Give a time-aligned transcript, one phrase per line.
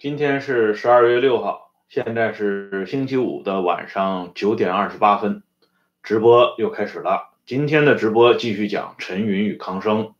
[0.00, 5.42] 今天是十二月六号，现在是星期五的晚上九点二十八分，
[6.04, 7.30] 直播又开始了。
[7.44, 10.14] 今天的直播继续讲陈云与康生，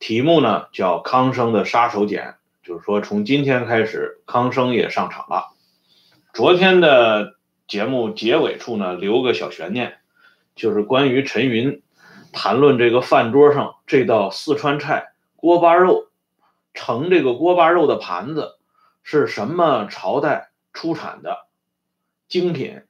[0.00, 2.34] 题目呢叫康生的杀手锏，
[2.64, 5.52] 就是说从今天开始，康生也上场了。
[6.34, 7.36] 昨天的
[7.68, 9.98] 节目结尾处呢，留个小悬念，
[10.56, 11.80] 就是关于陈云
[12.32, 16.08] 谈论这个饭桌上这道四川菜锅巴肉，
[16.74, 18.55] 盛这个锅巴肉的盘子。
[19.08, 21.46] 是什么朝代出产的
[22.26, 22.82] 精品？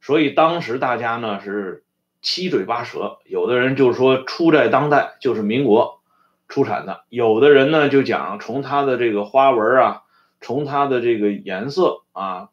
[0.00, 1.84] 所以当时大家呢是
[2.22, 6.00] 七嘴八舌，有的人就说出在当代就是民国
[6.48, 10.04] 出产的，有的人呢就讲从它的这个花纹啊，
[10.40, 12.48] 从它的这个颜色啊，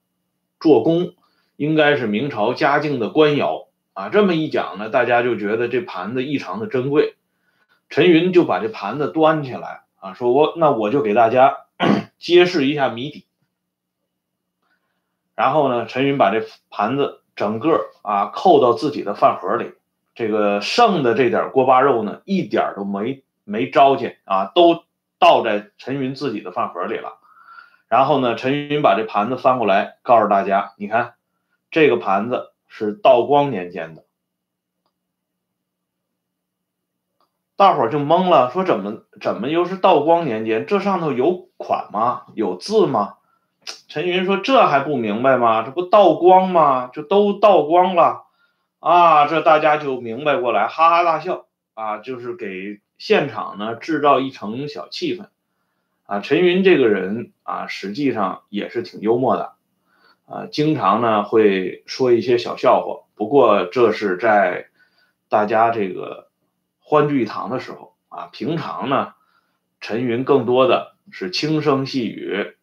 [0.60, 1.14] 做工
[1.56, 4.10] 应该是明朝嘉靖的官窑啊。
[4.10, 7.16] 这么一讲呢，大家就觉得这盘子异常的珍贵。
[7.88, 11.60] 陈云就把这盘子端起来啊，说我那我就给大家。
[12.26, 13.28] 揭示一下谜底，
[15.36, 19.74] 然后呢，陈云把这盘子整个啊扣到自己的饭盒里，
[20.16, 24.86] 这个剩的这点锅巴肉呢，一点都没没招去啊，都
[25.20, 27.20] 倒在陈云自己的饭盒里了。
[27.88, 31.14] 然后呢，陈云把这盘子翻过来，告诉大家，你看
[31.70, 34.05] 这个盘子是道光年间的。
[37.58, 40.66] 大伙儿就懵了，说怎么怎么又是道光年间？
[40.66, 42.24] 这上头有款吗？
[42.34, 43.14] 有字吗？
[43.88, 45.64] 陈云说：“这还不明白吗？
[45.64, 46.88] 这不道光吗？
[46.88, 48.26] 就都道光了
[48.80, 51.46] 啊！”这大家就明白过来，哈哈大笑
[51.76, 52.00] 啊！
[52.00, 55.28] 就是给现场呢制造一层小气氛
[56.06, 56.20] 啊。
[56.20, 59.54] 陈云这个人啊，实际上也是挺幽默的
[60.26, 63.06] 啊，经常呢会说一些小笑话。
[63.16, 64.68] 不过这是在
[65.30, 66.28] 大家这个。
[66.88, 69.16] 欢聚一堂的时候啊，平常呢，
[69.82, 72.56] 陈云更多的是轻声细语，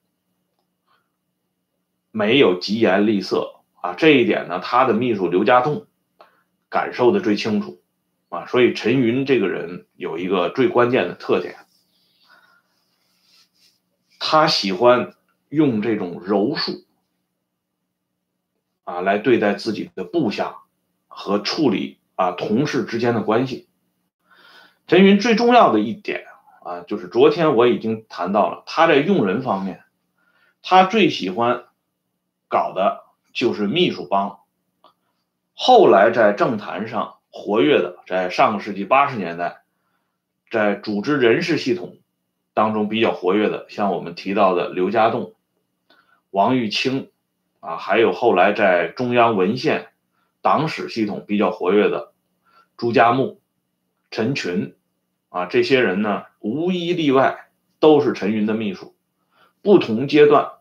[2.13, 3.95] 没有疾言厉色啊。
[3.95, 5.89] 这一点呢，他的秘书刘家栋
[6.69, 7.83] 感受的最清楚
[8.29, 8.47] 啊。
[8.47, 11.67] 所以陈云这个人有一个最关键的特点，
[14.21, 15.17] 他喜欢
[15.49, 16.85] 用这种柔术
[18.85, 20.59] 啊来对待自己的部下
[21.09, 23.67] 和处理啊同事之间的关系。
[24.93, 26.27] 陈云最重要的一点
[26.63, 29.83] 啊，就是昨天我已经谈到了，他在用人方面，
[30.61, 31.65] 他最喜欢
[32.47, 33.01] 搞的
[33.33, 34.41] 就是秘书帮。
[35.55, 39.63] 后来在政坛上活跃的，在上个世纪八十年代，
[40.51, 41.97] 在组织人事系统
[42.53, 45.33] 当中比较活跃的，像我们提到的刘家栋、
[46.31, 47.11] 王玉清
[47.61, 49.87] 啊，还有后来在中央文献、
[50.43, 52.13] 党史系统比较活跃的
[52.77, 53.41] 朱家木、
[54.11, 54.77] 陈群。
[55.33, 57.49] 啊，这些人呢，无一例外
[57.81, 58.95] 都是陈云的秘书，
[59.63, 60.53] 不同阶段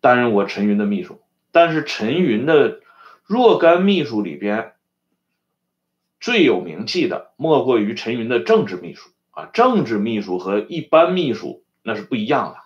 [0.00, 1.20] 担任过陈云的秘书。
[1.50, 2.80] 但是陈云的
[3.24, 4.74] 若干秘书里边，
[6.20, 9.46] 最有名气的莫过于陈云的政治秘书啊。
[9.46, 12.58] 政治秘书和一般秘书那是不一样的，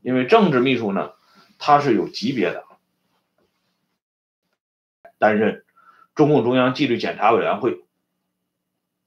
[0.00, 1.12] 因为政治秘书呢，
[1.58, 2.64] 他是有级别的，
[5.18, 5.62] 担任
[6.14, 7.84] 中共中央纪律检查委员会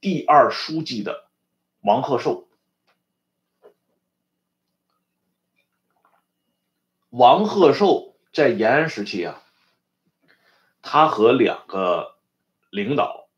[0.00, 1.28] 第二书记的。
[1.82, 2.46] 王鹤寿，
[7.08, 9.42] 王鹤寿在延安时期啊，
[10.82, 12.16] 他和两个
[12.68, 13.28] 领导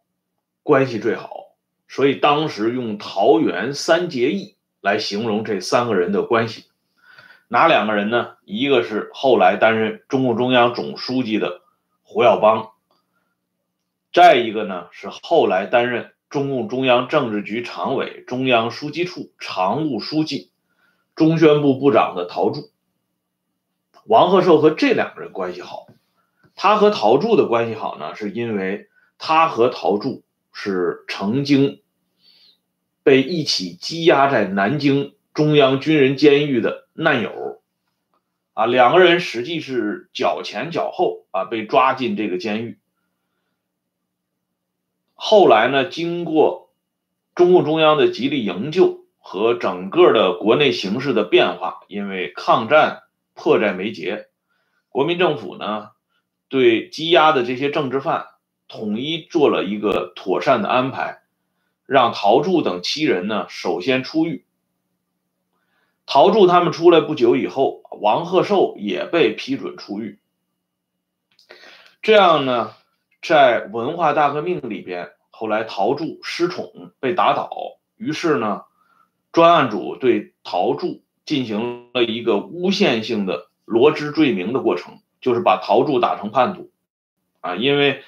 [0.65, 1.55] 关系最好，
[1.87, 6.67] 所以当时用“桃园三结义”来形容这三个人的关系。
[7.47, 8.39] 哪两个人呢？
[8.45, 11.63] 一个是后来担任中共中央总书记的
[12.03, 12.73] 胡耀邦，
[14.13, 16.13] 再一个呢是后来担任。
[16.33, 20.51] 中共中央政治局常委、中央书记处常务书记、
[21.15, 22.71] 中宣部部长的陶铸，
[24.07, 25.87] 王鹤寿和这两个人关系好。
[26.57, 28.89] 他和陶铸的关系好呢，是因为
[29.19, 30.23] 他和陶铸
[30.55, 31.83] 是曾经
[33.03, 37.61] 被一起羁押在南京中央军人监狱的难友
[38.55, 42.79] 啊，两个人实际是脚前脚后啊，被抓进这个监狱。
[45.25, 46.73] 后来呢，经过
[47.37, 54.27] 中共中央的极力营救和整个的国内形势的变化，因为抗战迫在眉睫，
[54.89, 55.91] 国民政府呢
[56.49, 58.27] 对羁押的这些政治犯
[58.67, 61.23] 统一做了一个妥善的安排，
[61.87, 64.45] 让陶铸等七人呢首先出狱。
[66.05, 70.19] 陶铸他们出来不久以后，王鹤寿也被批准出狱。
[72.03, 72.75] 这样呢。
[73.23, 77.49] 在文化大革命里边，后来陶铸失宠被打倒，
[77.97, 78.65] 于是呢，
[79.31, 86.71] 专案组对陶铸进行了一个诬陷性的罗织罪名的过程，就是把陶铸打成叛徒。
[87.41, 88.03] 啊，因为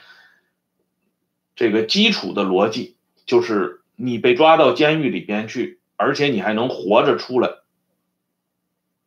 [1.57, 2.97] 这个基础的逻辑
[3.27, 7.51] 就是你被抓到监狱里边去，而且你还能活着出来，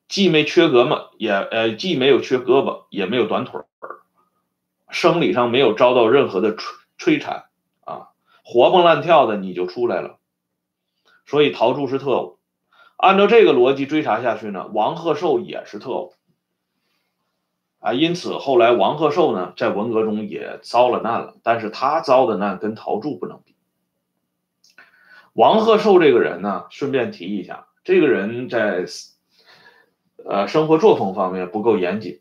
[0.10, 3.87] 既没缺胳膊，也呃既没有缺胳膊，也没有短腿儿，
[4.90, 6.64] 生理上没有遭到任何的摧
[6.98, 7.46] 摧残
[7.84, 8.10] 啊，
[8.44, 10.18] 活蹦乱跳的你就出来了，
[11.26, 12.38] 所以陶铸是特务。
[12.96, 16.14] 按照这个逻辑追查下去呢，王鹤寿也是特务
[17.80, 23.56] 啊，因此后来王鹤寿呢在文革中也遭了难了，但是他遭的难跟陶铸不能比。
[25.34, 28.86] 王鹤寿这个人呢，顺便提一下，这个人在
[30.26, 32.20] 呃生活作风方面不够严谨。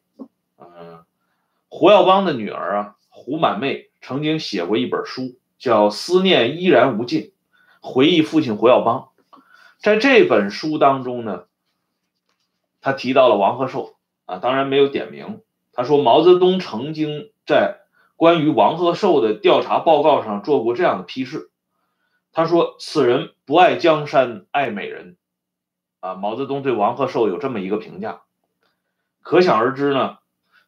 [1.69, 7.23] 胡耀邦的女儿啊，胡满妹曾经写过一本书，叫《思念依然无尽》，
[7.81, 9.09] 回忆父亲胡耀邦。
[9.79, 11.45] 在这本书当中呢，
[12.81, 15.43] 他提到了王鹤寿啊，当然没有点名。
[15.73, 17.81] 他说毛泽东曾经在
[18.17, 21.51] 关于王鹤寿的调查报告上做过这样的批示。
[22.33, 25.17] 他说此人不爱江山爱美人，
[26.01, 28.23] 啊，毛泽东对王鹤寿有这么一个评价。
[29.21, 30.19] 可想而知呢，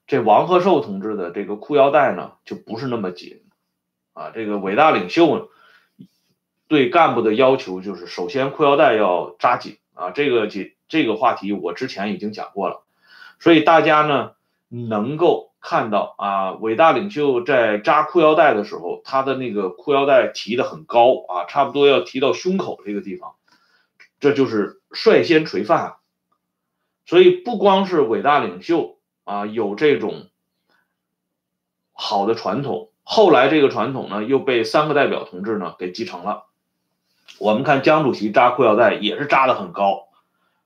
[0.08, 3.43] 这王鹤寿同志的这个裤腰带呢就不是那么紧，
[4.14, 5.50] 啊，这个伟大领袖。
[6.66, 12.82] 对干部的要求就是，首先裤腰带要扎紧啊，这个这这个话题我之前已经讲过了，
[13.40, 14.32] 所以大家呢
[14.69, 23.37] 能够看到啊，伟大领袖在扎裤腰带的时候，他的那个裤腰带提的很高啊，差不多要提到胸口这个地方，
[24.20, 25.96] 这就是率先垂范。
[27.06, 28.97] 所以不光是伟大领袖
[29.28, 30.28] 啊有这种
[31.92, 36.46] 好的传统，后来这个传统呢又被三个代表同志呢给继承了。
[37.38, 40.08] 我们看江主席扎裤腰带也是扎的很高，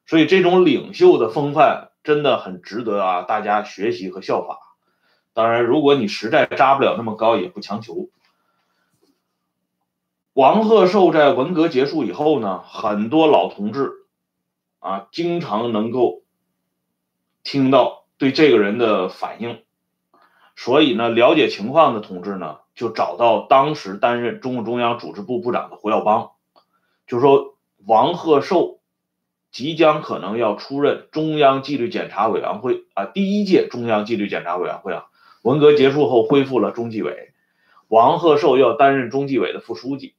[0.07, 4.61] 所以这种领袖的风范真的很值得啊大家学习和效法。
[5.33, 8.11] 当然，如果你实在扎不了那么高，也不强求。
[10.35, 13.91] 王鹤寿在文革结束以后呢，很多老同志
[14.79, 16.23] 啊，经常能够
[17.43, 19.63] 听到对这个人的反应，
[20.55, 26.31] 所以呢，了解情况的同志呢，就找到当时担任中共中央组织部部长的胡耀邦。
[27.09, 28.79] 就说王鹤寿
[29.51, 35.07] 即将可能要出任中央纪律检查委员会啊，第一届中央纪律检查委员会啊，
[35.43, 37.33] 文革结束后恢复了中纪委，
[37.89, 40.15] 王鹤寿要担任中纪委的副书记，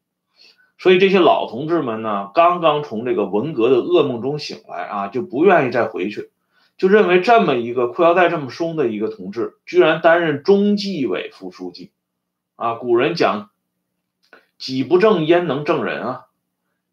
[0.77, 6.31] 所以这些老同志们呢，刚刚从这个文革的噩梦中醒来啊，就不愿意再回去，
[6.77, 11.91] 就认为这么一个裤腰带这么松的一个同志，居然担任中纪委副书记，
[12.55, 13.49] 啊，古人讲
[14.57, 16.25] 己不正焉能正人啊。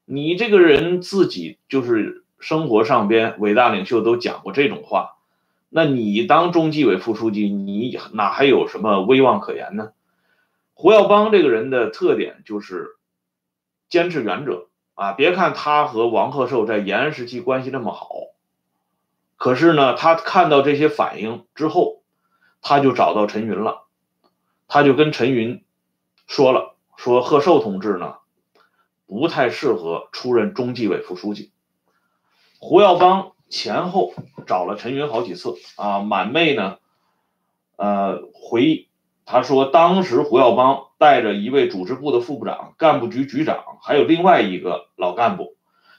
[0.04, 5.16] 你这个人自己就是生活上边伟大领袖都讲过这种话，
[5.68, 9.92] 那你当中纪委副书记，你哪还有什么威望可言呢？
[10.74, 12.96] 胡耀邦这个人的特点就是
[13.88, 15.12] 坚持原则啊！
[15.12, 18.08] 别看他和王鹤寿在延安时期关系那么好，
[19.40, 22.02] 可是呢，他看到这些反应之后，
[22.60, 23.86] 他就找到陈云了，
[24.68, 25.64] 他就跟陈云
[26.26, 28.16] 说了，说贺寿同志呢。
[29.06, 31.52] 不太适合出任中纪委副书记。
[32.58, 34.12] 胡耀邦前后
[34.46, 36.76] 找了陈云好几次啊，满妹呢，
[37.76, 38.88] 呃，回忆
[39.24, 45.56] 他说，当时胡耀邦带着一位组织部的副部长、干部局局长，还有另外一个老干部，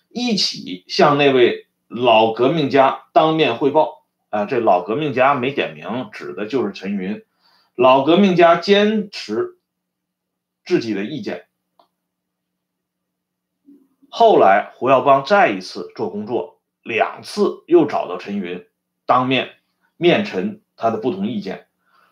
[0.10, 4.06] 一起向那位老革命家当面汇报。
[4.30, 7.26] 啊，这老革命家没点名，指的就是陈云。
[7.76, 9.58] 老革命家坚持
[10.64, 11.48] 自己的意见。
[14.10, 18.66] 后来，胡耀邦再一次做工作，两次又找到陈云，
[19.06, 19.56] 当面
[19.98, 21.68] 面陈他的不同意见。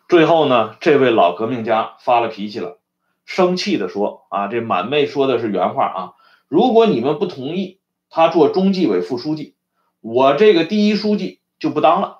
[0.06, 2.80] 最后呢，这位老革命家发了脾气了，
[3.24, 6.12] 生气的说：“啊，这满妹说的是原话啊，
[6.48, 9.54] 如果你们不同意他做中纪委副书记，
[10.00, 12.18] 我这个第一书记就不当了。”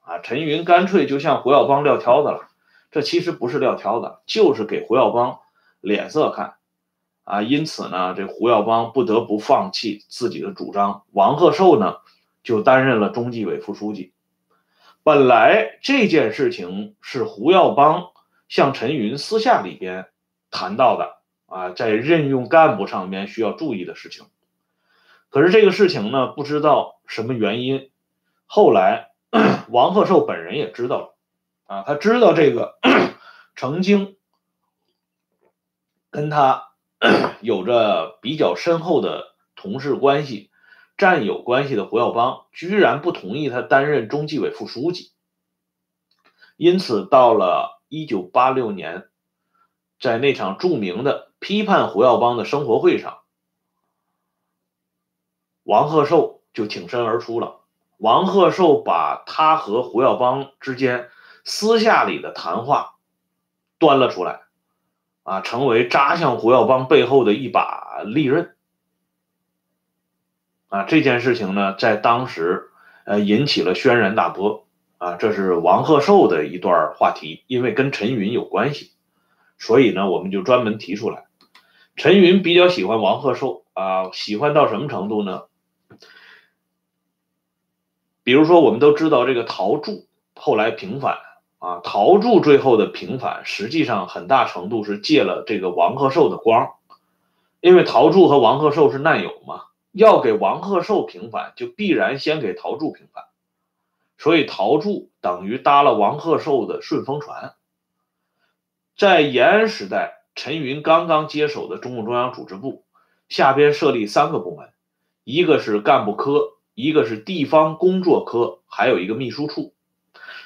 [0.00, 2.48] 啊，陈云干脆就向胡耀邦撂挑子了。
[2.90, 5.40] 这其实不是撂挑子，就是给胡耀邦
[5.80, 6.56] 脸色看。
[7.24, 11.96] 啊，因此呢，这胡耀邦不得不放弃自己的主张，王鹤寿呢
[12.42, 14.12] 就担任了中纪委副书记。
[15.02, 18.10] 本来这件事情是胡耀邦
[18.48, 20.06] 向陈云私下里边
[20.50, 21.16] 谈到的
[21.46, 24.26] 啊，在任用干部上面需要注意的事情。
[25.34, 27.90] 可是这个事情呢，不知道什么原因，
[28.46, 29.10] 后来
[29.68, 31.16] 王鹤寿本人也知道了
[31.66, 32.78] 啊，他知道这个
[33.56, 34.16] 曾经
[36.12, 36.68] 跟他。
[37.42, 40.50] 有着比较深厚的同事关系，
[40.96, 45.12] 战友关系的胡耀邦，居然不同意他担任中纪委副书记。
[46.56, 49.08] 因此，到了一九八六年，
[50.00, 53.18] 在那场著名的批判胡耀邦的生活会上，
[55.64, 57.56] 王鹤寿就挺身而出了。
[57.96, 61.08] 王鹤寿把他和胡耀邦之间
[61.44, 62.94] 私下里的谈话
[63.78, 64.40] 端了出来，
[65.24, 68.54] 啊，成为扎向胡耀邦背后的一把利刃。
[70.68, 72.70] 啊，这件事情呢，在当时
[73.04, 74.62] 呃引起了轩然大波。
[74.98, 78.92] 啊，这是王鹤寿的一段话题，因为跟陈云有关系，
[79.58, 81.26] 所以呢，我们就专门提出来。
[81.94, 85.42] 陈云比较喜欢王鹤寿啊，喜欢到什么程度呢？
[88.22, 91.18] 比如说，我们都知道这个陶铸后来平反
[91.58, 96.74] 啊，陶铸最后的平反，实际上很大程度是借了这个王鹤寿的光，
[97.60, 103.24] 因为陶铸和王鹤寿是难友嘛，要给王鹤寿平反，就必然先给陶铸平反。
[104.16, 107.54] 所以，陶铸等于搭了王鹤寿的顺风船。
[108.96, 112.84] 在延安时代，陈云刚刚接手的中共中央组织部，
[113.28, 114.73] 下边设立三个部门，
[115.24, 119.74] 一个是干部科，一个是地方工作科，还有一个秘书处。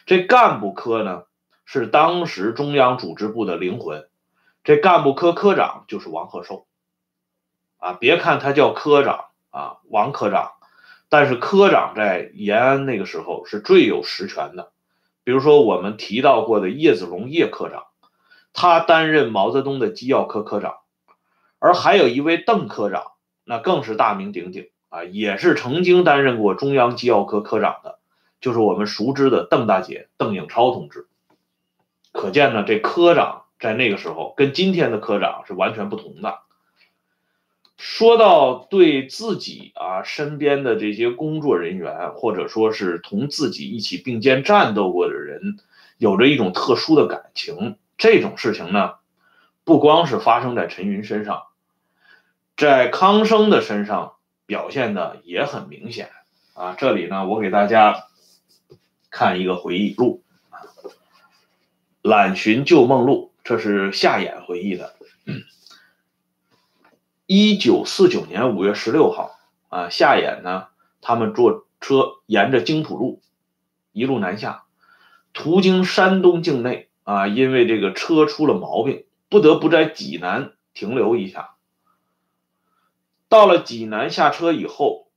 [0.06, 1.24] 这干部科呢，
[1.64, 4.08] 是当时中央组织部的灵魂。
[4.64, 6.66] 这干部科科长就是王鹤寿。
[7.78, 10.52] 啊，别看他叫科长啊，王科长。
[11.10, 14.72] 但是科长在延安那个时候是最有实权的，
[15.24, 17.84] 比如说我们提到过的叶子龙叶科长，
[18.52, 20.76] 他担任毛泽东的机要科科长，
[21.58, 23.12] 而还有一位邓科长，
[23.48, 27.98] 那更是大名鼎鼎啊，也是曾经担任过中央机要科科长的，
[28.42, 31.06] 就是我们熟知的邓大姐邓颖超同志。
[32.12, 36.40] 可见呢，这科长在那个时候跟今天的科长是完全不同的。
[37.78, 45.58] 说到对自己啊身边的这些工作人员，或者说是同自己一起并肩战斗过的人，
[45.96, 48.96] 有着一种特殊的感情，这种事情呢，
[49.64, 51.44] 不光是发生在陈云身上，
[52.58, 56.10] 在康生的身上表现的也很明显
[56.54, 56.74] 啊。
[56.76, 58.08] 这里呢，我给大家
[59.10, 60.24] 看一个回忆录，
[62.02, 64.96] 《揽寻旧梦录》，这是夏衍回忆的。
[67.26, 69.38] 一九四九年五月十六号，
[69.68, 70.66] 啊，夏衍呢，
[71.00, 73.22] 他们坐车沿着京浦路
[73.92, 74.64] 一路南下，
[75.32, 81.50] 途经山东境内，啊，因为这个车出了毛病，不得不在济南停留一下。
[83.28, 85.08] 到了济南下车以后，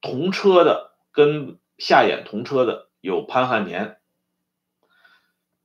[0.00, 3.96] 同车的跟夏衍同车的有潘汉年，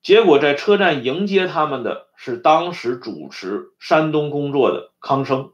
[0.01, 5.51] 结果在车站迎接他们的是当时主持山东工作的康生。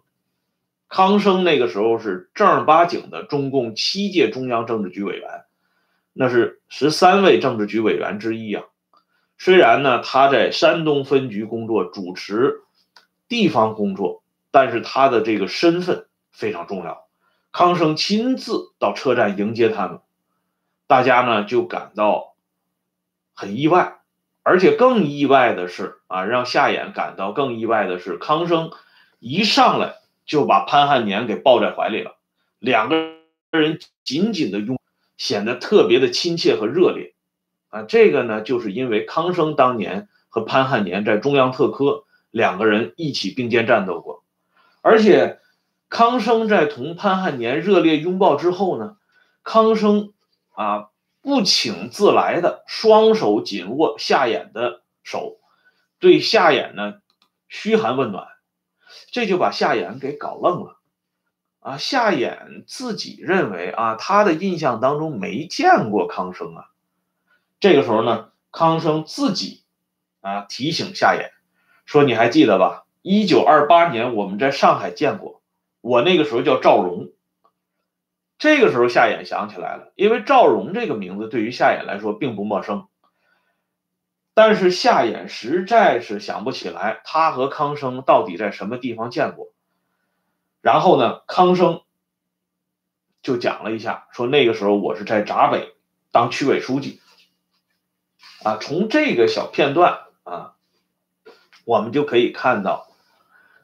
[0.87, 5.45] 康生那个时候是正儿八经的中共七届中央政治局委员，
[6.13, 8.63] 那是十三位政治局委员之一啊。
[9.37, 12.61] 虽然呢他在山东分局工作，主持
[13.27, 14.21] 地方工作，
[14.51, 16.05] 但是他的这个身份
[16.35, 17.07] 非常重要。
[17.51, 19.99] 康生亲自到车站迎接他们，
[20.87, 22.35] 大家呢就感到
[23.33, 24.01] 很意外，
[24.43, 28.71] 而且更意外的是啊，让夏衍感到更意外的是，康生
[29.19, 29.95] 一上来。
[30.27, 32.17] 就把潘汉年给抱在怀里了，
[32.57, 32.95] 两个
[33.51, 34.79] 人紧紧的拥，
[35.17, 37.13] 显得特别的亲切和热烈，
[37.69, 44.23] 啊，这个呢，就是因为康生当年和潘汉年在中央特科两个人一起并肩战斗过，
[44.81, 45.37] 而且
[45.95, 48.97] 康生在同潘汉年热烈拥抱之后呢，
[49.43, 50.11] 康生
[50.53, 50.89] 啊
[51.21, 55.37] 不请自来的双手紧握夏衍的手，
[55.97, 56.95] 对夏衍呢
[57.47, 58.27] 嘘寒问暖。
[59.09, 60.79] 这就把夏衍给搞愣了，
[61.61, 66.65] 啊，夏衍自己认为啊，他的印象当中没见过康生啊。
[67.61, 69.63] 这个时候呢，康生自己
[70.19, 71.29] 啊提醒夏衍
[71.85, 72.83] 说：“你还记得吧？
[73.01, 75.41] 一九二八年我们在上海见过，
[75.85, 77.11] 我那个时候叫赵荣。”
[78.39, 82.87] 这个时候夏衍想起来了，因为赵荣这个名字对于夏衍来说并不陌生。
[84.33, 89.53] 但是夏衍实在是想不起来他和康生到底在什么地方见过。
[90.59, 91.83] 然后呢，康生
[93.21, 95.75] 就讲了一下，说那个时候我是在闸北
[96.11, 96.99] 当区委书记。
[98.43, 100.55] 啊，从这个小片段啊，
[101.63, 102.87] 我们就可以看到，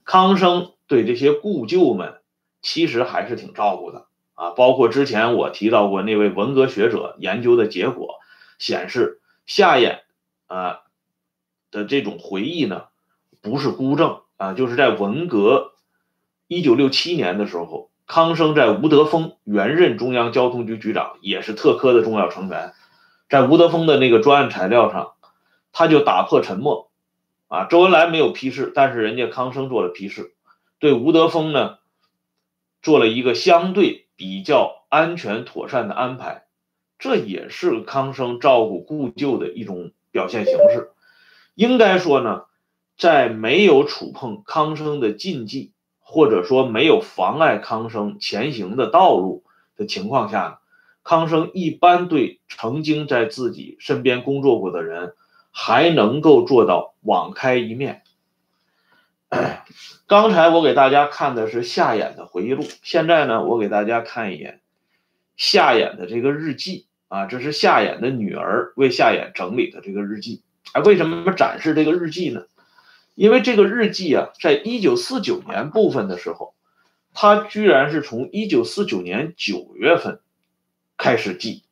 [0.06, 2.22] 康生对这些故旧们
[2.62, 4.06] 其实还是挺照顾的
[4.36, 4.52] 啊。
[4.52, 8.20] 包括之前我提到过那位文革学者研究的结果
[8.60, 10.02] 显示，夏衍。
[10.48, 10.82] 啊
[11.72, 12.88] 的这种回忆呢，
[13.40, 15.72] 不是孤证啊，就是在文革
[16.48, 22.74] 一九六七年的时候，康生在吴德峰原任中央交通局局长，也是特科的重要成员，
[23.30, 25.14] 在吴德峰的那个专案材料上，
[25.72, 26.92] 他就打破沉默，
[27.48, 30.34] 啊，周恩来没有批示，但是人家康生做了批示，
[30.82, 31.78] 对吴德峰呢
[32.82, 36.44] 做了一个相对比较安全妥善的安排，
[37.00, 40.92] 这也是康生照顾故旧的一种表现形式。
[41.56, 42.44] 应该说呢，
[42.98, 45.72] 在没有触碰康生的禁忌。
[46.14, 49.46] 或者说没有妨碍康生前行的道路
[49.78, 50.58] 的情况下呢，
[51.04, 55.16] 康生一般对曾经在自己身边工作过的人，
[55.52, 58.04] 还能够做到网开一面。
[60.08, 64.60] 刚才我给大家看的是夏衍的回忆录，现在呢，我给大家看一眼
[65.38, 70.44] 夏衍的这个日记啊，这是夏衍的女儿为夏衍整理的这个日记。
[70.74, 72.44] 哎，为什么展示这个日记呢？
[73.16, 76.54] 因为这个日记啊，在一九四九年部分的时候，
[77.14, 80.20] 他居然是从一九四九年九月份
[80.98, 81.64] 开始记，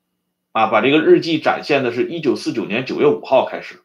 [0.53, 3.81] 啊，把这个日记展现的是一九四九年九月五号开始，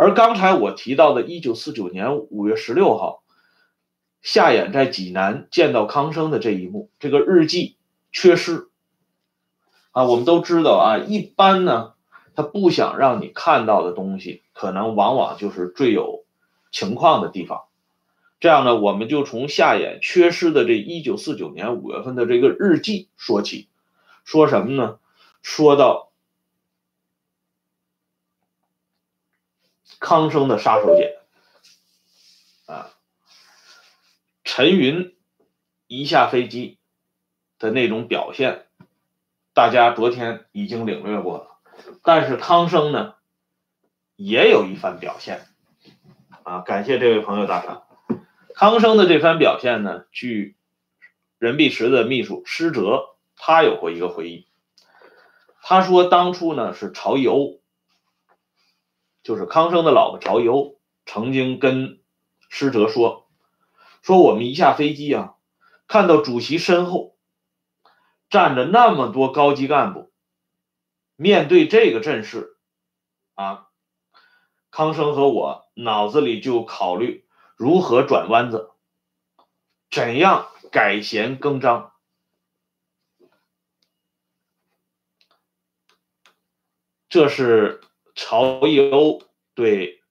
[0.00, 3.22] 而刚才我提到的一九四九年五月十六号，
[4.22, 7.76] 夏衍在济南见到康生的这一幕，这个日记
[8.10, 8.70] 缺失，
[9.90, 11.92] 啊，我们都知道啊，一般呢，
[12.34, 16.24] 他不想让你看到的东西，可能往往就是最有。
[16.72, 17.64] 情况的地方，
[18.38, 23.68] 这样呢，我们就从夏衍缺失的这一九四九年五月份的这个日记说起，
[24.24, 24.98] 说什么呢？
[25.42, 26.09] 说到
[30.00, 31.14] 康生的杀手锏
[32.66, 32.90] 啊，
[34.42, 35.14] 陈云
[35.86, 36.78] 一下飞机
[37.58, 38.66] 的那种表现，
[39.52, 41.46] 大家昨天已经领略过了，
[42.02, 43.14] 但是康生呢，
[44.16, 45.46] 也有一番表现。
[46.42, 47.84] 啊，感谢这位朋友打赏。
[48.54, 50.56] 康生的这番表现呢，据
[51.38, 54.48] 任弼时的秘书施哲，他有过一个回忆。
[55.62, 57.59] 他说，当初呢是曹逸欧，
[59.22, 62.02] 就是康生的老婆曹逸欧，曾经跟
[62.48, 63.28] 施哲说，
[64.02, 65.34] 说我们一下飞机啊，
[65.86, 67.16] 看到主席身后
[68.28, 70.12] 站着那么多高级干部，
[71.16, 72.56] 面对这个阵势，
[73.34, 73.66] 啊。
[74.72, 78.70] 康生和我脑子里就考虑如何转弯子，
[79.90, 81.92] 怎样改弦更张。
[87.08, 87.80] 这是
[88.22, 89.22] 曹逸欧
[89.54, 90.02] 对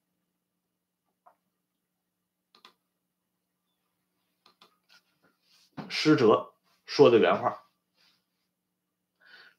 [5.88, 6.52] 施哲
[6.84, 7.62] 说的原话。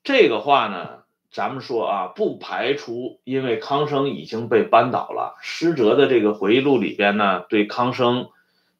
[0.03, 1.05] 这个话呢？
[1.31, 8.31] 咱们说啊，不排除因为康生已经被扳倒了，施哲的这个回忆录里边呢，对康生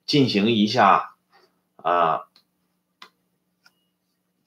[0.06, 1.16] 进行一下
[1.78, 2.28] 啊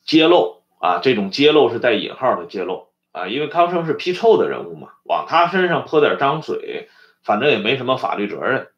[0.05, 6.91] 揭露啊，这种揭露是带引号的揭露啊，因为康生是批臭的人物嘛，往他身上泼点脏水，
[7.23, 8.73] 反正也没什么法律责任，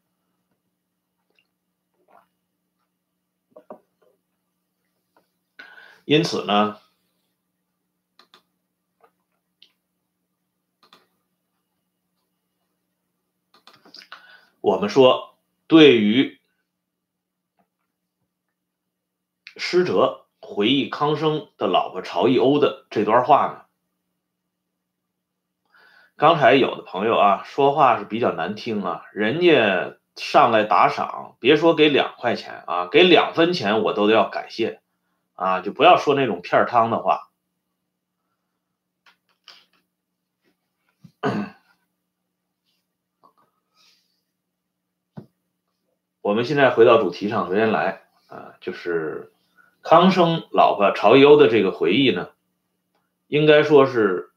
[6.05, 6.79] 因此呢。
[14.59, 16.41] 我们说，对于
[19.55, 23.66] 施哲回忆康生的老婆曹一欧的这段话呢，
[26.17, 34.81] 刚才有的朋友啊说话是比较难听啊，人家上来打赏，别说给两块钱啊，给两分钱我都要感谢
[35.35, 37.29] 啊，就不要说那种片汤的话。
[46.21, 49.31] 我们现在回到主题上，昨天来啊，就是
[49.83, 52.31] 康生老婆曹优的这个回忆呢，
[53.27, 54.31] 应该说是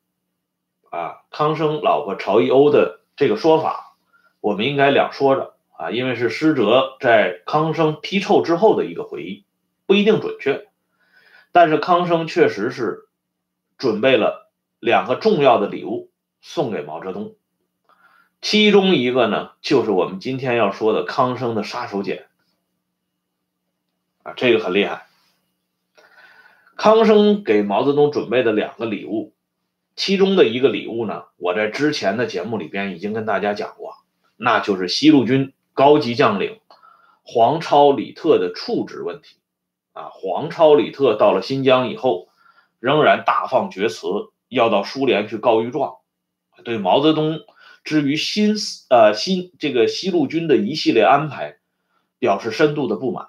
[0.90, 3.96] 啊，康生老婆曹一欧的这个说法，
[4.40, 9.44] 我们应该两说着啊，因为是施哲在康生批臭之后的一个回忆，
[9.86, 10.68] 不一定准确，
[11.52, 13.08] 但是康生确实是
[13.78, 17.34] 准备了两个重要的礼物送给毛泽东。
[18.40, 22.24] 其中一个呢，就是我们今天要说的康生的杀手锏
[24.22, 25.06] 啊，这个很厉害。
[26.76, 29.34] 康生给毛泽东准备的两个礼物，
[29.96, 33.94] 其中的一个礼物呢，我在之前的节目里边已经跟大家讲过，
[34.36, 36.60] 那就是西路军高级将领
[37.22, 39.36] 黄超、李特的处置问题
[39.92, 40.10] 啊。
[40.12, 42.28] 黄超、李特到了新疆以后，
[42.78, 44.06] 仍然大放厥词，
[44.48, 45.96] 要到苏联去告御状，
[46.64, 47.40] 对毛泽东。
[47.82, 48.56] 至于新
[48.90, 51.56] 呃新这个西路军的一系列安排，
[52.18, 53.26] 表示深度的不满。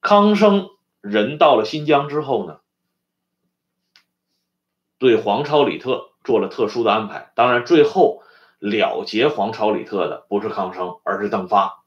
[0.00, 0.70] 康生
[1.02, 2.60] 人到了新疆之后呢，
[4.98, 7.30] 对黄超、李特做了特殊的安排。
[7.34, 8.22] 当然，最后
[8.58, 11.84] 了结黄超、李特的不是康生，而是邓发。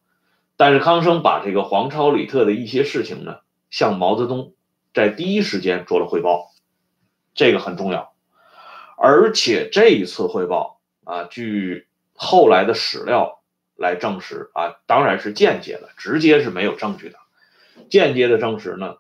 [0.58, 4.54] 但是康生把这个黄超、李特的一些事情呢，向毛泽东
[4.94, 6.52] 在第一时间做了汇报，
[7.34, 8.14] 这个很重要。
[8.96, 13.42] 而且这一次汇报啊，据后来的史料
[13.76, 17.18] 来证实啊，当然是间接的，直接是没有证据的。
[17.90, 18.98] 间接的证实呢，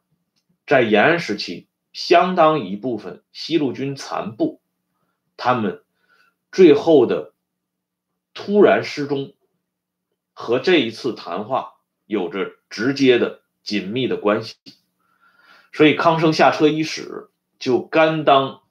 [0.65, 4.61] 在延安时期，相当一部分西路军残部，
[5.37, 5.83] 他们
[6.51, 7.33] 最后的
[8.33, 9.33] 突然失踪，
[10.33, 11.73] 和这一次谈话
[12.05, 14.55] 有着直接的紧密的关系。
[15.73, 18.61] 所以康生下车伊始就甘当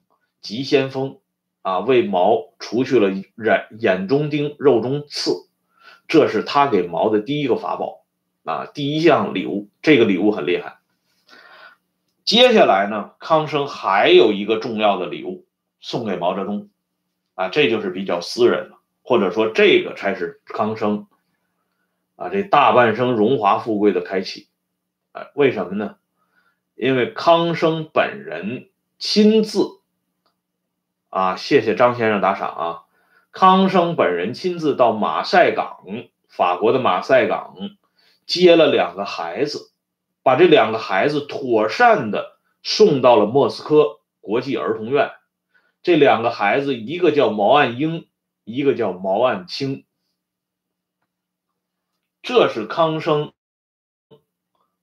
[0.41, 1.17] 急先锋。
[1.63, 5.47] 啊，为毛除去了眼眼中钉、肉中刺，
[6.07, 8.03] 这是他给毛的第一个法宝
[8.45, 9.69] 啊，第一项礼物。
[9.83, 10.79] 这个礼物很厉害。
[12.31, 15.45] 接下来呢，康生还有一个重要的礼物
[15.81, 16.69] 送给毛泽东
[17.35, 21.07] 啊，这就是比较私人了，或者说这个才是康生
[22.15, 24.47] 啊这大半生荣华富贵的开启。
[25.11, 25.97] 哎，为什么呢？
[26.75, 29.81] 因为康生本人亲自。
[31.09, 32.83] 啊，谢谢张先生打赏啊！
[33.33, 35.83] 康生本人亲自到马赛港，
[36.29, 37.57] 法国的马赛港
[38.25, 39.70] 接了两个孩子，
[40.23, 45.11] 把这两个孩子妥善的送到了莫斯科国际儿童院。
[45.83, 48.07] 这两个孩子，一个叫毛岸英，
[48.43, 49.85] 一个叫毛岸青。
[52.21, 53.33] 这是康生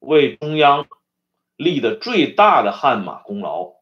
[0.00, 0.88] 为中央
[1.54, 3.74] 立的最大的汗马功劳。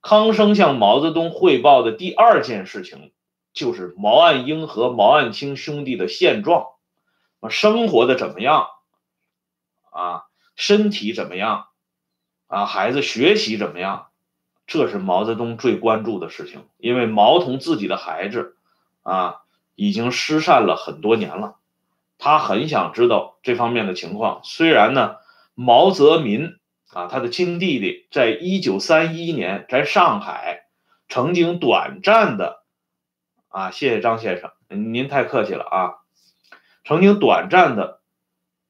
[0.00, 3.12] 康生向毛泽东汇报的第二件事情，
[3.52, 6.66] 就是毛岸英和毛岸青兄弟的现状，
[7.50, 8.68] 生活的怎么样？
[9.90, 10.24] 啊，
[10.56, 11.68] 身体怎么样？
[12.46, 14.08] 啊，孩子学习怎么样？
[14.66, 18.56] 这是毛泽东最关注的事情，因为毛同自己的孩子，
[19.02, 19.42] 啊，
[19.74, 21.56] 已经失散了很多年了，
[22.18, 24.40] 他很想知道这方面的情况。
[24.44, 25.16] 虽然呢，
[25.54, 26.56] 毛泽民。
[26.94, 30.66] 啊，他的亲弟弟在一九三一年在上海
[31.08, 32.64] 曾经短暂的，
[33.48, 35.94] 啊，谢谢张先生，您太客气了啊，
[36.84, 38.02] 曾经短暂的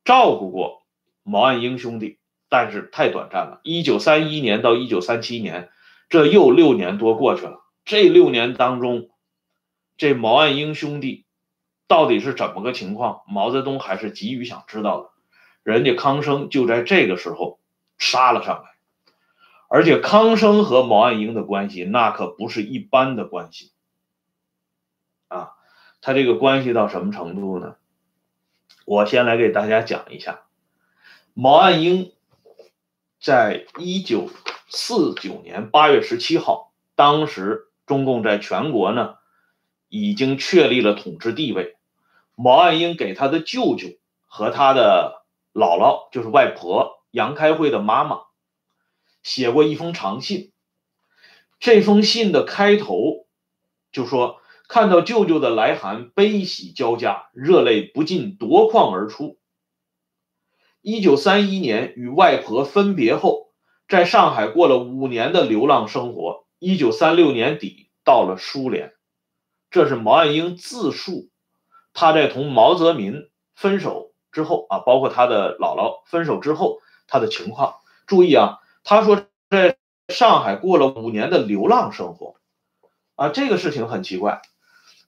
[0.04, 0.81] 照顾过
[1.22, 3.60] 毛岸英兄弟，但是太短暂了。
[3.64, 5.70] 一九三一年到一九三七年，
[6.08, 7.60] 这又六年多过去了。
[7.84, 9.10] 这六年当中，
[9.96, 11.24] 这毛岸英兄弟
[11.88, 13.22] 到底是怎么个情况？
[13.26, 15.10] 毛泽东还是急于想知道的。
[15.62, 17.58] 人家康生就在这个时候。
[17.98, 18.70] 杀了上来，
[19.68, 23.70] 而且康生和毛岸英的关系那可不是一般的关系
[25.28, 25.52] 啊！
[26.00, 27.76] 他这个关系到什么程度呢？
[28.86, 30.40] 我先来给大家讲一下，
[31.34, 32.12] 毛岸英
[33.18, 34.28] 在一九
[34.68, 39.14] 四九年八月十七号，当时中共在全国呢
[39.88, 41.76] 已经确立了统治地位，
[42.34, 43.88] 毛岸英给他的舅舅
[44.26, 47.02] 和他的姥姥，就是外婆。
[47.10, 48.20] 杨开慧的妈妈
[49.22, 50.52] 写过一封长信，
[51.60, 53.26] 这封信的开头
[53.90, 59.38] 就说：“看到舅舅的来函，悲喜交加，热泪不禁夺眶而出。”
[60.82, 63.52] 一九三一年与外婆分别后，
[63.88, 66.44] 在上海过了五年的流浪生活。
[66.58, 68.92] 一九三六年底到了苏联，
[69.70, 71.30] 这是毛岸英自述
[71.94, 76.78] 他在同毛泽民分手之后啊，包括他的姥姥分手之后。
[77.08, 77.74] 他的情况，
[78.06, 79.76] 注意啊，他说在
[80.08, 82.36] 上海过了五年的流浪生活，
[83.16, 84.40] 啊，这个事情很奇怪，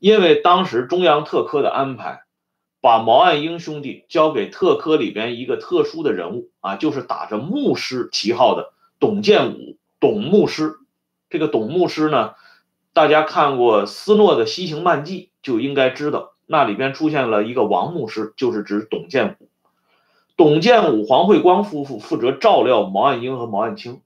[0.00, 2.23] 因为当时中央特科的安排，
[2.85, 10.75] 把毛岸英兄弟交给特科里边一个特殊的人物啊，就是打着牧师旗号的董建武，董牧师。
[11.31, 12.35] 这个董牧师呢，
[12.92, 19.49] 大家看过斯诺的《西行漫记》，就应该知道那里边出现了一个王牧师，就是指董建武。
[20.37, 24.03] 董建武、黄慧光夫妇负责照料毛岸英和毛岸青，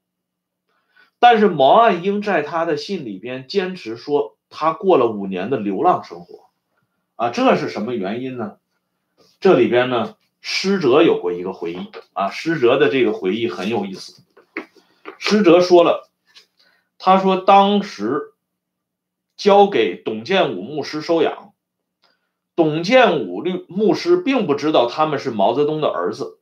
[1.18, 6.44] 但是毛岸英在他的信里边坚持说他过了五年的流浪生活，
[7.16, 8.58] 啊，这是什么原因呢？
[9.40, 14.22] 这里边呢，施哲有过一个回忆啊，施哲的这个回忆很有意思。
[15.18, 16.10] 施哲说了，
[16.98, 18.34] 他说当时
[19.36, 21.52] 交给董建武牧师收养。
[22.56, 26.40] 董建武律牧师并不知道他们是毛泽东的儿子。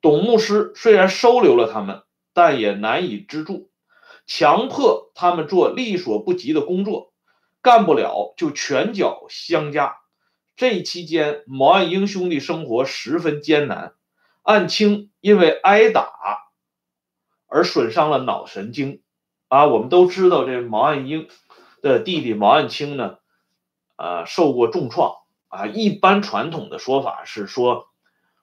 [0.00, 2.02] 董牧师虽然收留了他们，
[2.32, 3.70] 但也难以资助，
[4.26, 7.12] 强迫他们做力所不及的工作，
[7.60, 10.01] 干不了就拳脚相加。
[10.62, 13.94] 这一期间，毛岸英兄弟生活十分艰难。
[14.42, 16.08] 岸青因为挨打，
[17.48, 19.02] 而损伤了脑神经。
[19.48, 21.26] 啊，我们都知道这毛岸英
[21.82, 23.16] 的弟弟毛岸青呢，
[23.96, 25.16] 呃，受过重创。
[25.48, 27.88] 啊，一般传统的说法是说，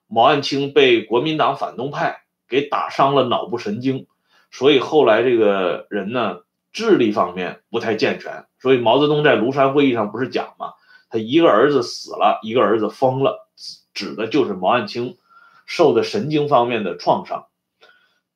[0.06, 4.06] 毛岸青被国民党反动派给打伤了脑部神经，
[4.50, 8.44] 所以后来这个人呢，智力方面不太健全。
[8.58, 10.74] 所以毛泽东在庐山会议上不是讲吗？
[11.10, 13.46] 他一个儿子死了，一个儿子疯了，
[13.92, 15.18] 指的就是毛岸青
[15.66, 17.48] 受的神经方面的创伤。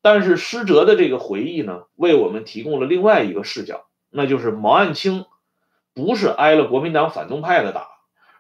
[0.03, 5.25] 但是施哲的这个回忆呢，为我们提供了另外一个视角，那就是毛岸青
[5.95, 7.89] 不是挨了国民党反动派的打。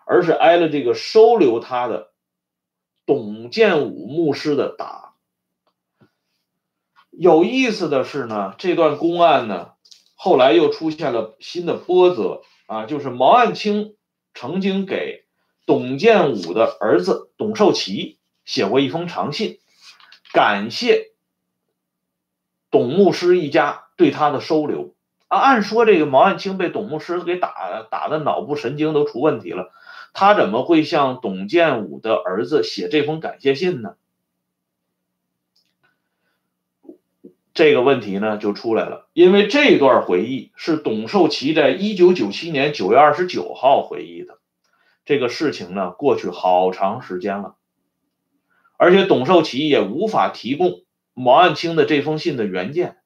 [0.06, 2.10] 而是挨了这个收留他的
[3.06, 5.14] 董建武牧师的打。
[7.10, 9.70] 有意思的是呢，这段公案呢，
[10.14, 13.96] 后来又出现了新的波折啊，就是毛岸青
[14.34, 15.24] 曾经给
[15.64, 19.58] 董建武的儿子董寿祺写过一封长信，
[20.32, 21.12] 感谢
[22.70, 24.94] 董牧师一家对他的收留
[25.28, 25.38] 啊。
[25.38, 29.72] 按说这个毛岸青被董牧师给打打的脑部神经都出问题了。
[30.12, 33.94] 他怎么会向董建武的儿子写这封感谢信呢？
[37.54, 44.38] 这个问题呢就出来了，因为这段回忆是董寿奇在一九九七年九月二十九号回忆的。
[45.04, 47.54] 这个事情呢过去好长时间了，
[48.76, 50.82] 而且董寿奇也无法提供
[51.14, 52.96] 毛岸青的这封信的原件。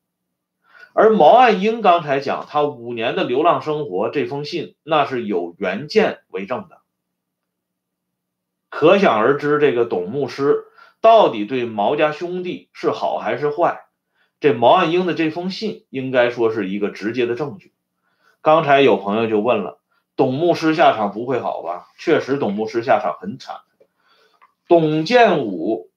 [0.94, 6.78] 而毛岸英刚才讲他五年的流浪生活，这封信那是有原件为证的。
[8.70, 10.64] 可想而知，这个董牧师
[11.02, 13.84] 到底对毛家兄弟是好还是坏？
[14.40, 17.72] 这毛岸英的这封信应该说是一个直接的证据。
[18.40, 19.81] 刚才有朋友就问了，
[20.16, 21.88] 董牧师下场不会好吧？
[21.98, 23.61] 确实，董牧师下场很惨。
[24.68, 25.90] 董建武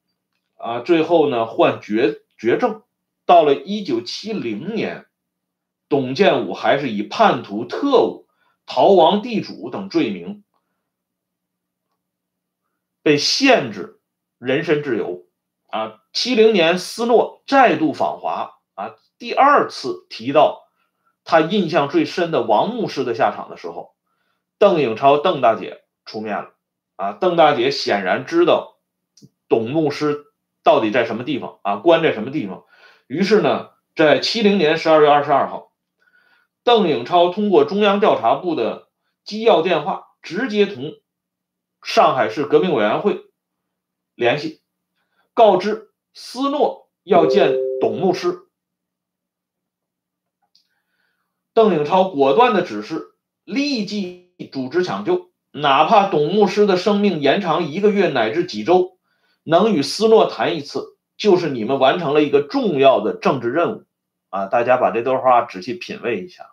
[0.55, 2.83] 啊，最后呢患绝绝症，
[3.25, 5.05] 到了一九七零年，
[5.87, 8.27] 董建武还是以叛徒、特务、
[8.65, 10.43] 逃亡地主等罪名。
[13.03, 13.99] 被限制
[14.37, 15.25] 人身自由，
[15.69, 20.63] 啊，七零年斯诺再度访华，啊，第二次提到
[21.23, 23.93] 他印象最深的王牧师的下场的时候，
[24.57, 26.51] 邓颖超邓大姐出面了，
[26.95, 28.77] 啊，邓大姐显然知道
[29.47, 30.25] 董牧师
[30.63, 32.65] 到底在什么地方，啊，关在什么地方，
[33.07, 35.71] 于是呢，在七零年十二月二十二号，
[36.63, 38.87] 邓颖超通过中央调查部的
[39.23, 40.93] 机要电话，直接同。
[41.83, 43.25] 上海市革命委员会
[44.13, 44.61] 联系，
[45.33, 48.41] 告知斯诺要见董牧师。
[51.53, 58.97] 邓颖超果断的指示，立即组织抢救，哪怕董牧师的生命延长一个月乃至几周，
[59.43, 63.85] 能与斯诺谈一次，就是你们完成了一个重要的政治任务。
[64.29, 66.51] 啊，大家把这段话仔细品味一下，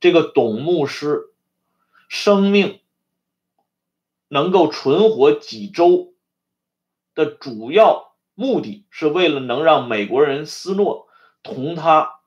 [0.00, 1.32] 这个董牧师
[2.08, 2.80] 生命。
[4.26, 6.14] 能够存活几周
[7.14, 11.06] 的主要目的是为了能让美国人斯诺
[11.42, 12.20] 同他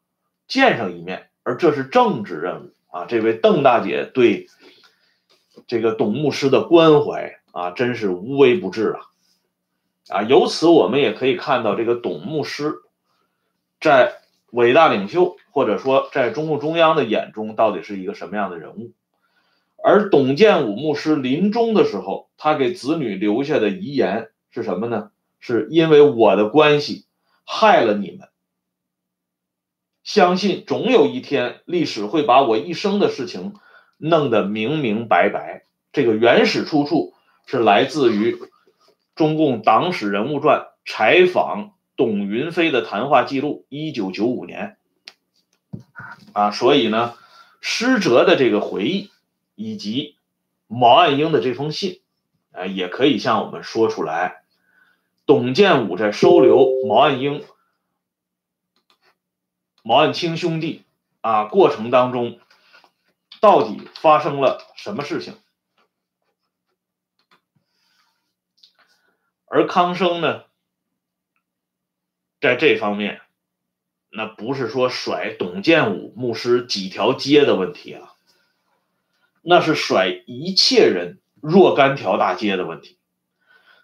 [0.48, 3.06] 见上一面，而这是政治任务啊！
[3.06, 4.48] 这位邓大姐对
[5.68, 9.02] 这个董牧师的关怀啊，真是无微不至啊！
[10.10, 12.76] 啊，由此我们也可以看到，这个董牧师
[13.82, 14.14] 在
[14.52, 18.94] 伟大领袖或者说在中共中央的眼中，到底是一个什么样的人物？
[19.84, 25.12] 而董建武牧师临终的时候，他给子女留下的遗言是什么呢？
[25.40, 27.06] 是因为我的关系
[27.46, 28.30] 害了你们，
[30.04, 33.56] 相信总有一天历史会把我一生的事情
[33.98, 35.66] 弄得明明白白。
[35.92, 37.14] 这个原始出处
[37.46, 38.38] 是来自于
[39.16, 44.78] 中共党史人物传采访董云飞的谈话记录，一九九五年。
[46.34, 47.16] 啊，所以呢，
[47.62, 49.10] 施哲的这个回忆。
[49.60, 50.18] 以及
[50.68, 52.02] 毛岸英的这封信，
[52.52, 54.44] 啊，也可以向我们说出来，
[55.28, 57.46] 董建武在收留毛岸英、
[59.84, 60.86] 毛岸青兄弟
[61.20, 62.40] 啊过程当中，
[63.42, 65.38] 到底发生了什么事情？
[69.46, 70.46] 而康生呢，
[72.40, 73.22] 在这方面，
[74.10, 78.14] 那不是说甩董建武牧师几条街的问题啊。
[79.42, 82.98] 那是甩一切人若干条大街的问题。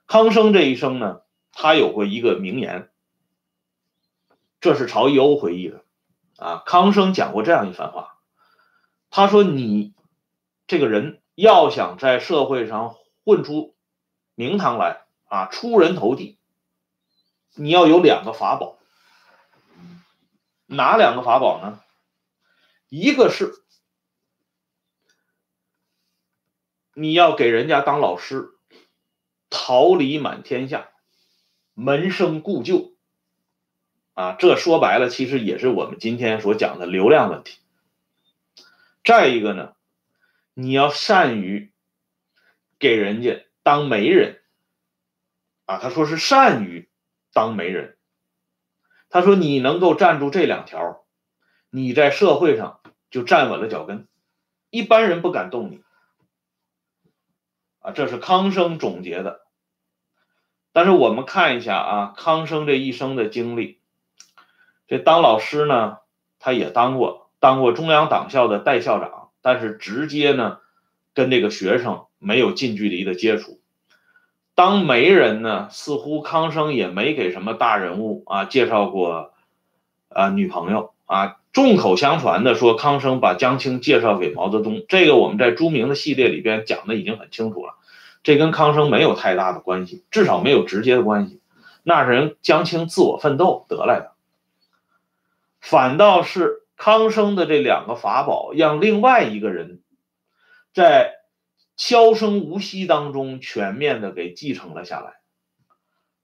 [0.07, 1.21] 康生这一生呢，
[1.53, 2.91] 他有过一个名言，
[4.59, 5.85] 这是曹一欧回忆的。
[6.37, 8.17] 啊，康生讲过这样一番话，
[9.09, 9.93] 他说：“你
[10.67, 13.75] 这个人要想在社会上混出
[14.33, 16.39] 名堂来啊，出人头地，
[17.53, 18.77] 你要有两个法宝。
[20.65, 21.79] 哪两个法宝呢？
[22.89, 23.53] 一个是
[26.95, 28.57] 你要给人家当老师，
[29.49, 30.89] 桃李满天下，
[31.73, 32.93] 门生故旧。
[34.13, 37.59] 啊，这说白了，其实也是我们今天所讲的流量问题。
[39.03, 39.73] 再一个呢，
[40.53, 41.71] 你要善于
[42.77, 44.41] 给人家当媒人。
[45.65, 46.89] 啊，他说是善于
[47.31, 47.97] 当媒人。
[49.09, 51.05] 他说你能够站住这两条，
[51.71, 54.07] 你在社会上就站稳了脚跟，
[54.69, 55.81] 一般人不敢动你。
[57.79, 59.42] 啊，这是康生总结的。
[60.73, 63.77] 但是我们看一下啊，康生这一生的经历。
[64.87, 65.99] 这当老师呢，
[66.39, 70.57] 他也当过，当过中央党校的代校长，但是直接呢，
[71.13, 73.59] 跟这个学生没有近距离的接触。
[74.55, 79.31] 当媒人呢，似乎康生也没给什么大人物啊介绍过
[80.09, 81.37] 啊女朋友啊。
[81.53, 87.75] 众口相传的说，康生把江青介绍给毛泽东，这个我们在朱明的系列里边讲的已经很清楚了，
[88.23, 91.41] 这跟康生没有太大的关系，至少没有直接的关系，
[91.83, 94.13] 那是人江青自我奋斗得来的。
[95.59, 99.81] 反倒是康生的这两个法宝，让另外一个人
[100.73, 101.15] 在
[101.75, 105.15] 悄声无息当中全面的给继承了下来。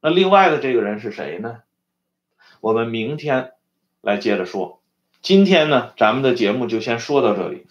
[0.01, 1.59] 那另外的这个人是谁呢？
[2.61, 3.51] 我们明天
[4.01, 4.81] 来接着说。
[5.21, 7.67] 今天呢，咱们的节目就先说到这里。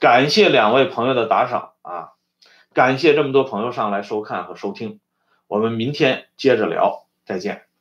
[0.00, 2.10] 感谢两位朋友的打赏啊！
[2.72, 5.00] 感谢这么多朋友上来收看和收听。
[5.46, 7.71] 我们明天接着聊，再见。